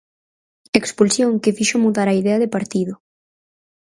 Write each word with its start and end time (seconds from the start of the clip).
Expulsión 0.79 1.31
que 1.43 1.55
fixo 1.57 1.77
mudar 1.85 2.07
a 2.09 2.17
idea 2.21 2.37
de 2.41 2.51
partido. 2.55 2.93